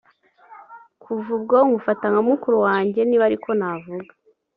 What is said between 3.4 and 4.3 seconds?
navuga